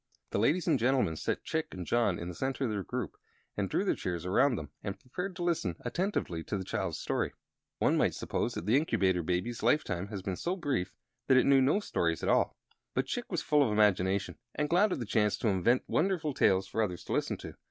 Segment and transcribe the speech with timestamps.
[0.31, 3.17] The ladies and gentlemen set Chick and John in the center of their group
[3.55, 7.33] and drew their chairs around them and prepared to listen attentively to the child's story.
[7.77, 10.91] One might suppose the Incubator Baby's lifetime had been so brief
[11.27, 12.57] that it knew no stories at all;
[12.95, 16.65] but Chick was full of imagination and glad of the chance to invent wonderful tales
[16.67, 17.53] for others to listen to.